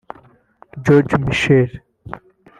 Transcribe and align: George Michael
George 0.81 1.13
Michael 1.21 1.69